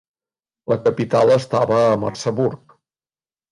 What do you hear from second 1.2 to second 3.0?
estava a Merseburg.